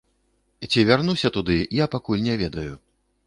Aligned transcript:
Ці 0.71 0.85
вярнуся 0.91 1.31
туды, 1.37 1.57
я 1.83 1.89
пакуль 1.97 2.25
не 2.31 2.35
ведаю. 2.43 2.69